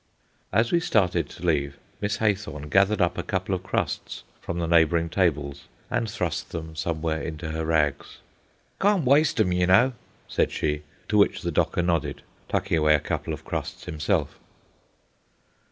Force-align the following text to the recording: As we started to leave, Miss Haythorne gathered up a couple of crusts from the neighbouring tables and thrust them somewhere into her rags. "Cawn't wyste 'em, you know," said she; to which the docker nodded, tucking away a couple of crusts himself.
As 0.51 0.71
we 0.71 0.79
started 0.79 1.29
to 1.29 1.45
leave, 1.45 1.77
Miss 2.01 2.17
Haythorne 2.17 2.69
gathered 2.71 3.01
up 3.01 3.19
a 3.19 3.21
couple 3.21 3.53
of 3.53 3.61
crusts 3.61 4.23
from 4.41 4.57
the 4.57 4.65
neighbouring 4.65 5.09
tables 5.09 5.65
and 5.91 6.09
thrust 6.09 6.49
them 6.49 6.75
somewhere 6.75 7.21
into 7.21 7.51
her 7.51 7.63
rags. 7.63 8.17
"Cawn't 8.79 9.05
wyste 9.05 9.39
'em, 9.39 9.51
you 9.51 9.67
know," 9.67 9.93
said 10.27 10.51
she; 10.51 10.81
to 11.07 11.19
which 11.19 11.43
the 11.43 11.51
docker 11.51 11.83
nodded, 11.83 12.23
tucking 12.49 12.77
away 12.79 12.95
a 12.95 12.99
couple 12.99 13.31
of 13.31 13.45
crusts 13.45 13.85
himself. 13.85 14.39